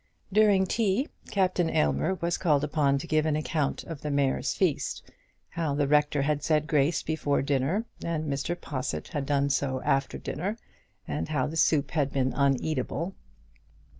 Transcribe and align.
During 0.33 0.65
tea, 0.65 1.09
Captain 1.29 1.69
Aylmer 1.69 2.15
was 2.15 2.35
called 2.39 2.63
upon 2.63 2.97
to 2.97 3.05
give 3.05 3.27
an 3.27 3.35
account 3.35 3.83
of 3.83 4.01
the 4.01 4.09
Mayor's 4.09 4.55
feast, 4.55 5.03
how 5.49 5.75
the 5.75 5.87
rector 5.87 6.23
had 6.23 6.41
said 6.43 6.65
grace 6.65 7.03
before 7.03 7.43
dinner, 7.43 7.85
and 8.03 8.25
Mr. 8.25 8.59
Possitt 8.59 9.09
had 9.09 9.27
done 9.27 9.51
so 9.51 9.79
after 9.83 10.17
dinner, 10.17 10.57
and 11.07 11.29
how 11.29 11.45
the 11.45 11.55
soup 11.55 11.91
had 11.91 12.11
been 12.11 12.33
uneatable. 12.33 13.13